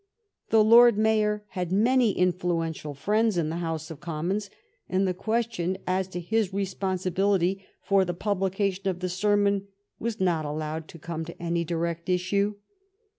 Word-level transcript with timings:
The 0.49 0.63
Lord 0.63 0.97
Mayor 0.97 1.43
had 1.49 1.71
many 1.71 2.11
infiuential 2.15 2.97
friends 2.97 3.37
in 3.37 3.49
the 3.49 3.57
House 3.57 3.91
of 3.91 3.99
Commons, 3.99 4.49
and 4.89 5.07
the 5.07 5.13
question 5.13 5.77
as 5.85 6.07
to 6.07 6.19
his 6.19 6.51
responsibility 6.51 7.63
for 7.83 8.03
the 8.03 8.15
pub 8.15 8.39
lication 8.39 8.87
of 8.87 8.99
the 8.99 9.09
sermon 9.09 9.67
was 9.99 10.19
not 10.19 10.43
allowed 10.43 10.87
to 10.87 10.97
come 10.97 11.23
to 11.25 11.39
any 11.39 11.63
direct 11.63 12.09
issue. 12.09 12.55